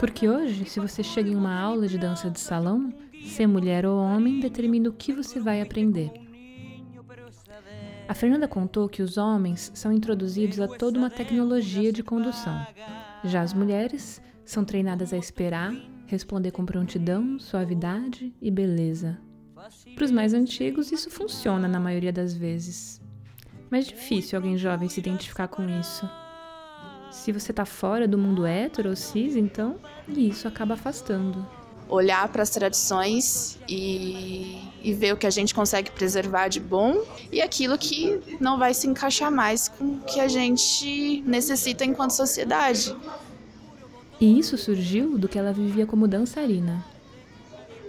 [0.00, 2.92] Porque hoje, se você chega em uma aula de dança de salão,
[3.24, 6.10] ser mulher ou homem determina o que você vai aprender.
[8.08, 12.66] A Fernanda contou que os homens são introduzidos a toda uma tecnologia de condução.
[13.22, 15.72] Já as mulheres são treinadas a esperar,
[16.12, 19.18] responder com prontidão, suavidade e beleza.
[19.94, 23.00] Para os mais antigos, isso funciona na maioria das vezes.
[23.70, 26.06] Mas difícil alguém jovem se identificar com isso.
[27.10, 29.76] Se você está fora do mundo hétero ou cis, então
[30.08, 31.46] isso acaba afastando.
[31.88, 37.02] Olhar para as tradições e, e ver o que a gente consegue preservar de bom
[37.30, 42.10] e aquilo que não vai se encaixar mais com o que a gente necessita enquanto
[42.10, 42.94] sociedade.
[44.22, 46.84] E isso surgiu do que ela vivia como dançarina.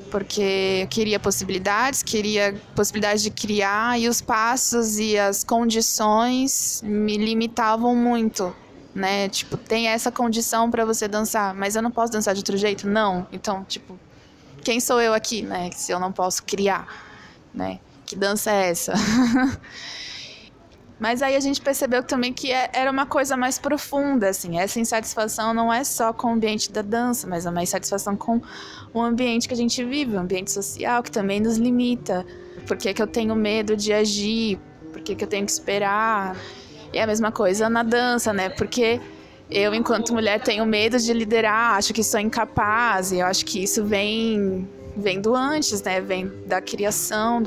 [0.10, 7.18] Porque eu queria possibilidades, queria possibilidade de criar, e os passos e as condições me
[7.18, 8.52] limitavam muito,
[8.96, 9.30] né?
[9.30, 12.88] Tipo, tem essa condição para você dançar, mas eu não posso dançar de outro jeito?
[12.88, 13.28] Não.
[13.32, 14.00] Então, tipo,
[14.64, 15.70] quem sou eu aqui, né?
[15.76, 16.88] Se eu não posso criar,
[17.54, 17.80] né?
[18.08, 18.94] Que dança é essa?
[21.04, 24.58] Mas aí a gente percebeu também que é, era uma coisa mais profunda, assim.
[24.58, 28.40] Essa insatisfação não é só com o ambiente da dança, mas é uma insatisfação com
[28.94, 32.26] o ambiente que a gente vive, o ambiente social que também nos limita.
[32.66, 34.58] Por que, que eu tenho medo de agir?
[34.94, 36.38] Por que, que eu tenho que esperar?
[36.94, 38.48] E é a mesma coisa na dança, né?
[38.48, 39.02] Porque
[39.52, 43.62] eu, enquanto mulher, tenho medo de liderar, acho que sou incapaz, e eu acho que
[43.62, 46.00] isso vem, vem do antes, né?
[46.00, 47.44] Vem da criação,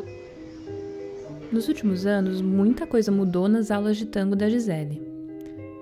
[1.52, 5.02] nos últimos anos, muita coisa mudou nas aulas de tango da Gisele.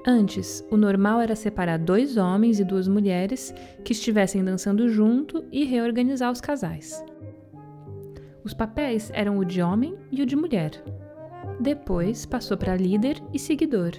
[0.07, 5.65] Antes, o normal era separar dois homens e duas mulheres que estivessem dançando junto e
[5.65, 7.03] reorganizar os casais.
[8.45, 10.73] Os papéis eram o de homem e o de mulher.
[11.59, 13.93] Depois passou para líder e seguidor.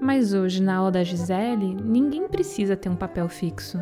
[0.00, 3.78] Mas hoje, na aula da Gisele, ninguém precisa ter um papel fixo.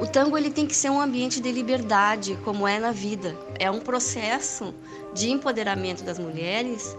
[0.00, 3.36] O tango ele tem que ser um ambiente de liberdade, como é na vida.
[3.58, 4.74] É um processo
[5.14, 6.96] de empoderamento das mulheres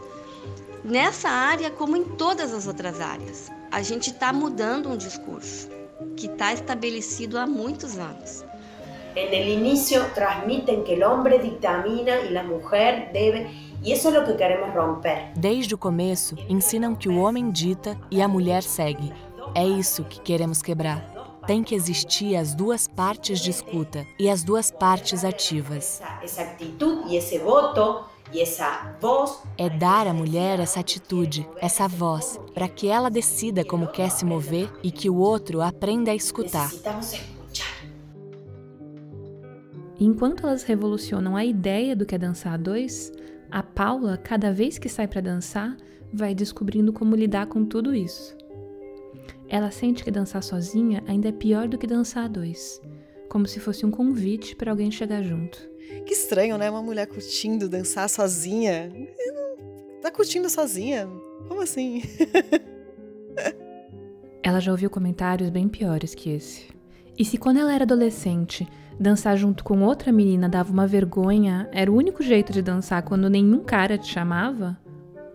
[0.84, 3.52] nessa área, como em todas as outras áreas.
[3.72, 5.68] A gente está mudando um discurso
[6.16, 8.44] que está estabelecido há muitos anos.
[9.16, 13.50] En el inicio transmiten que el hombre dictamina y la mujer debe,
[13.84, 15.34] e isso é o que queremos romper.
[15.36, 19.12] Desde o começo, ensinam que o homem dita e a mulher segue.
[19.54, 21.11] É isso que queremos quebrar
[21.52, 26.02] tem que existir as duas partes de escuta e as duas partes ativas.
[26.24, 29.44] Essa atitude e esse voto e essa voz.
[29.58, 34.24] É dar à mulher essa atitude, essa voz, para que ela decida como quer se
[34.24, 36.72] mover e que o outro aprenda a escutar.
[40.00, 43.12] Enquanto elas revolucionam a ideia do que é dançar a dois,
[43.52, 45.76] a Paula, cada vez que sai para dançar,
[46.14, 48.40] vai descobrindo como lidar com tudo isso.
[49.52, 52.82] Ela sente que dançar sozinha ainda é pior do que dançar a dois,
[53.28, 55.60] como se fosse um convite para alguém chegar junto.
[56.06, 56.70] Que estranho, né?
[56.70, 58.90] Uma mulher curtindo dançar sozinha.
[60.02, 61.06] Tá curtindo sozinha?
[61.50, 62.02] Como assim?
[64.42, 66.70] ela já ouviu comentários bem piores que esse.
[67.20, 68.66] E se quando ela era adolescente,
[68.98, 73.30] dançar junto com outra menina dava uma vergonha, era o único jeito de dançar quando
[73.30, 74.80] nenhum cara te chamava?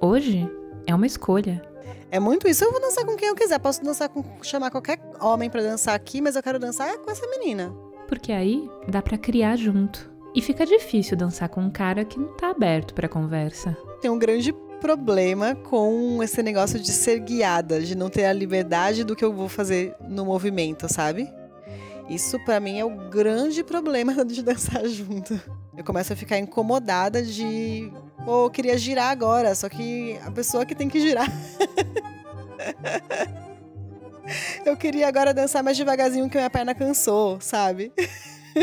[0.01, 0.51] Hoje
[0.87, 1.76] é uma escolha.
[2.11, 2.64] É muito isso.
[2.64, 3.59] Eu vou dançar com quem eu quiser.
[3.59, 7.26] Posso dançar com chamar qualquer homem para dançar aqui, mas eu quero dançar com essa
[7.26, 7.74] menina.
[8.09, 10.11] Porque aí dá para criar junto.
[10.34, 13.76] E fica difícil dançar com um cara que não tá aberto para conversa.
[14.01, 19.03] Tem um grande problema com esse negócio de ser guiada, de não ter a liberdade
[19.03, 21.28] do que eu vou fazer no movimento, sabe?
[22.09, 25.40] Isso para mim é o grande problema de dançar junto.
[25.76, 27.90] Eu começo a ficar incomodada de
[28.26, 31.30] Pô, eu queria girar agora, só que a pessoa que tem que girar.
[34.66, 37.92] eu queria agora dançar mais devagarzinho que minha perna cansou, sabe?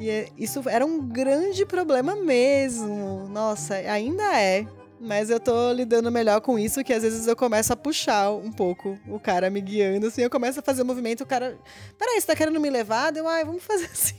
[0.00, 3.28] e é, isso era um grande problema mesmo.
[3.28, 4.66] Nossa, ainda é.
[5.04, 8.52] Mas eu tô lidando melhor com isso, que às vezes eu começo a puxar um
[8.52, 11.58] pouco o cara me guiando, assim, eu começo a fazer o movimento, o cara.
[11.98, 13.10] Peraí, você tá querendo me levar?
[13.10, 14.14] Deu, ai, vamos fazer assim.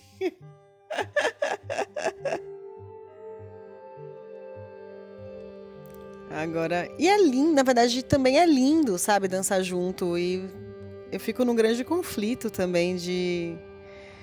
[6.29, 6.89] Agora.
[6.99, 10.17] E é lindo, na verdade, também é lindo, sabe, dançar junto.
[10.17, 10.43] E
[11.13, 13.55] eu fico num grande conflito também de.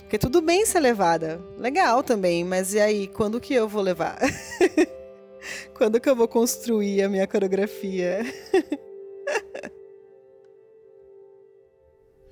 [0.00, 1.40] Porque tudo bem ser levada.
[1.56, 4.18] Legal também, mas e aí, quando que eu vou levar?
[5.76, 8.20] quando que eu vou construir a minha coreografia?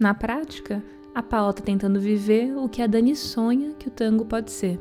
[0.01, 0.83] Na prática,
[1.15, 4.79] a Paula está tentando viver o que a Dani sonha que o tango pode ser.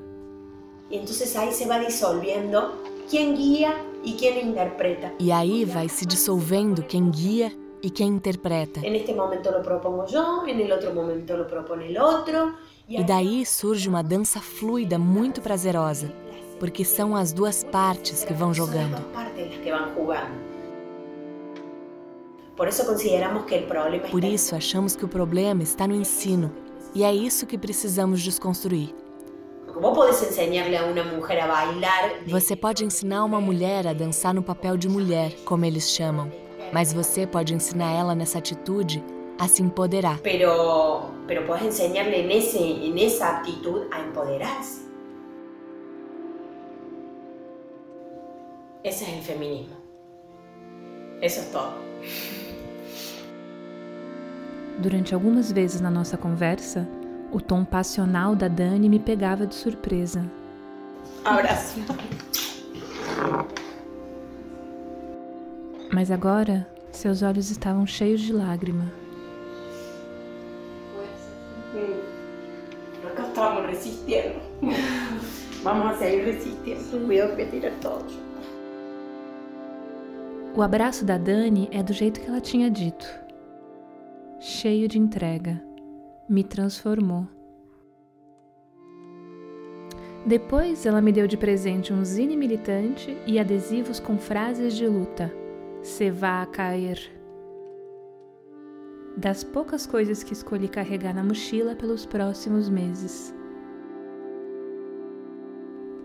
[0.90, 2.72] E então aí se vai dissolvendo
[3.10, 5.12] quem guia e quem interpreta.
[5.20, 7.52] E aí vai se dissolvendo quem guia
[7.82, 8.80] e quem interpreta.
[8.86, 12.54] Em este momento lo propongo yo, en el otro momento lo propone el otro.
[12.90, 16.10] E daí surge uma dança fluida muito prazerosa,
[16.60, 18.98] porque são as duas partes que vão jogando.
[24.10, 26.52] Por isso achamos que o problema está no ensino,
[26.96, 28.96] e é isso que precisamos desconstruir.
[32.26, 36.32] Você pode ensinar uma mulher a dançar no papel de mulher, como eles chamam,
[36.74, 39.04] mas você pode ensinar ela nessa atitude
[39.38, 40.20] a se empoderar.
[40.24, 44.87] Pero, pero puedes enseñarle en, ese, en esa actitud a empoderarse.
[48.88, 49.76] Ese es el feminismo.
[51.22, 51.74] Eso es todo.
[54.82, 56.88] Durante algumas vezes na nossa conversa,
[57.30, 60.24] o tom passional da Dani me pegava de surpresa.
[61.26, 61.82] Abraço.
[65.92, 68.90] Mas agora, seus olhos estavam cheios de lágrima.
[73.06, 74.40] Acá estamos resistindo.
[75.62, 77.06] Vamos a seguir resistindo.
[77.06, 78.27] Voy a pedir a todos.
[80.58, 83.06] O abraço da Dani é do jeito que ela tinha dito.
[84.40, 85.64] Cheio de entrega.
[86.28, 87.28] Me transformou.
[90.26, 95.32] Depois, ela me deu de presente um zine militante e adesivos com frases de luta.
[95.84, 97.00] Se vá a cair.
[99.16, 103.32] Das poucas coisas que escolhi carregar na mochila pelos próximos meses.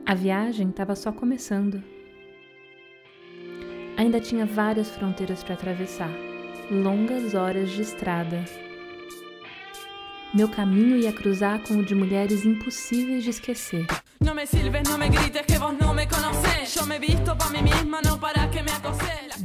[0.05, 1.83] A viagem estava só começando.
[3.97, 6.11] Ainda tinha várias fronteiras para atravessar,
[6.71, 8.45] longas horas de estrada.
[10.35, 13.87] Meu caminho ia cruzar com o de mulheres impossíveis de esquecer.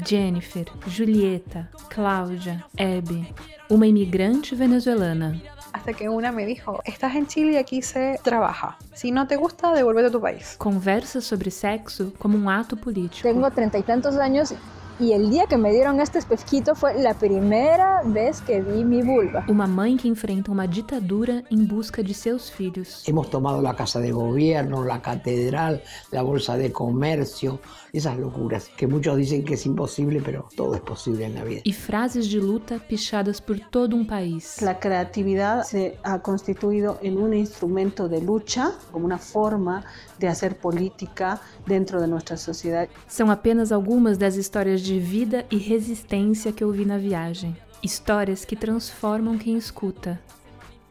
[0.07, 3.33] Jennifer, Julieta, Cláudia, Abby,
[3.69, 5.41] uma imigrante venezuelana.
[5.87, 8.77] Hasta que una me dijo, estás en Chile y aquí se trabaja.
[8.93, 10.55] Si no te gusta, devuélvete a tu país.
[10.57, 13.21] Conversa sobre sexo como um ato político.
[13.23, 14.53] Tengo treinta y tantos años
[14.99, 19.01] y el día que me dieron este espejito fue la primera vez que vi mi
[19.01, 19.45] vulva.
[19.47, 23.07] Uma mãe que enfrenta uma ditadura em busca de seus filhos.
[23.07, 25.81] Hemos tomado la casa de gobierno, la catedral,
[26.11, 27.59] la bolsa de comercio,
[27.93, 31.61] esas locuras que muchos dicen que es imposible, pero todo es posible en la vida.
[31.63, 34.61] E frases de luta pichadas por todo um país.
[34.61, 39.83] La creatividad se ha constituido en un instrumento de lucha, como una forma
[40.19, 42.87] de hacer política dentro de nuestra sociedad.
[43.07, 47.55] São apenas algumas das histórias de vida e resistência que eu vi na viagem.
[47.83, 50.19] Histórias que transformam quem escuta.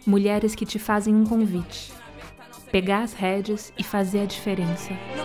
[0.07, 1.93] Mulheres que te fazem um convite.
[2.71, 4.93] Pegar as rédeas e fazer a diferença.
[5.17, 5.25] No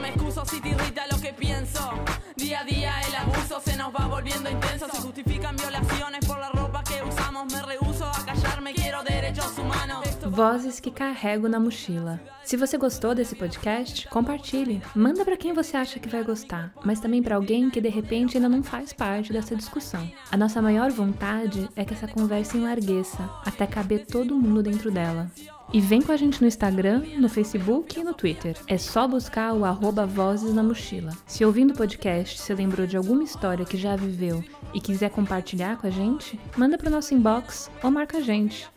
[10.32, 12.18] Vozes que carrego na mochila.
[12.46, 14.82] Se você gostou desse podcast, compartilhe.
[14.96, 18.38] Manda para quem você acha que vai gostar, mas também para alguém que de repente
[18.38, 20.10] ainda não faz parte dessa discussão.
[20.32, 25.30] A nossa maior vontade é que essa conversa enlargueça até caber todo mundo dentro dela.
[25.74, 28.56] E vem com a gente no Instagram, no Facebook e no Twitter.
[28.68, 31.12] É só buscar o arroba Vozes na Mochila.
[31.28, 34.42] Se ouvindo o podcast você lembrou de alguma história que já viveu
[34.74, 38.72] e quiser compartilhar com a gente, manda para o nosso inbox ou marca a gente.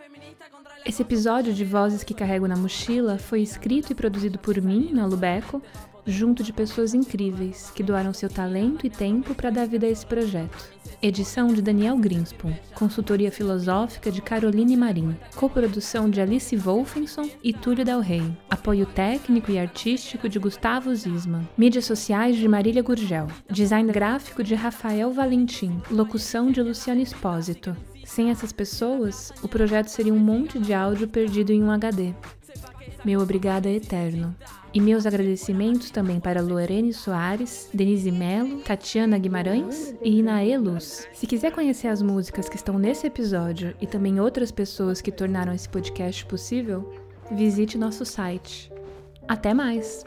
[0.87, 5.07] Esse episódio de Vozes que Carrego na Mochila foi escrito e produzido por mim, na
[5.07, 5.63] Lubeco,
[6.07, 10.05] junto de pessoas incríveis que doaram seu talento e tempo para dar vida a esse
[10.05, 10.69] projeto.
[11.01, 17.83] Edição de Daniel Greenspoon, consultoria filosófica de Caroline Marim, coprodução de Alice Wolfenson e Túlio
[17.83, 23.91] Del Rey, apoio técnico e artístico de Gustavo Zisman, mídias sociais de Marília Gurgel, design
[23.91, 27.75] gráfico de Rafael Valentim, locução de Luciano Espósito.
[28.15, 32.15] Sem essas pessoas, o projeto seria um monte de áudio perdido em um HD.
[33.05, 34.37] Meu obrigado é eterno.
[34.73, 41.09] E meus agradecimentos também para Lorene Soares, Denise Melo, Tatiana Guimarães e Inaê Luz.
[41.13, 45.53] Se quiser conhecer as músicas que estão nesse episódio e também outras pessoas que tornaram
[45.53, 46.95] esse podcast possível,
[47.33, 48.73] visite nosso site.
[49.27, 50.05] Até mais!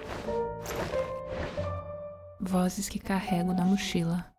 [2.40, 4.37] Vozes que carrego na mochila.